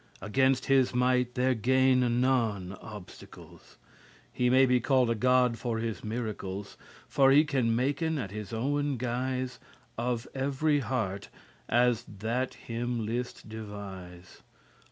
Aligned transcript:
Against 0.19 0.65
his 0.65 0.95
might 0.95 1.35
there 1.35 1.53
gaine* 1.53 2.21
none 2.21 2.75
obstacles, 2.81 3.77
*avail, 3.83 3.99
conquer 3.99 4.29
He 4.33 4.49
may 4.49 4.65
be 4.65 4.79
called 4.79 5.11
a 5.11 5.13
god 5.13 5.59
for 5.59 5.77
his 5.77 6.03
miracles 6.03 6.75
For 7.07 7.29
he 7.29 7.45
can 7.45 7.75
maken 7.77 8.17
at 8.17 8.31
his 8.31 8.51
owen 8.51 8.97
guise 8.97 9.59
Of 9.99 10.27
every 10.33 10.79
heart, 10.79 11.29
as 11.69 12.03
that 12.05 12.55
him 12.55 13.05
list 13.05 13.47
devise. 13.47 14.41